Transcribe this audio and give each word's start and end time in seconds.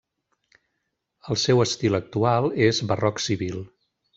El 1.35 1.39
seu 1.43 1.63
estil 1.65 1.99
actual 1.99 2.51
és 2.71 2.83
barroc 2.93 3.25
civil. 3.29 3.63